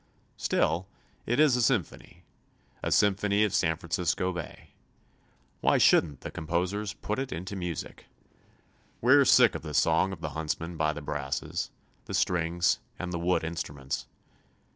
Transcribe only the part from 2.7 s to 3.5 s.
A symphony